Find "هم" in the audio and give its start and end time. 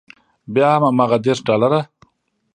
0.73-0.81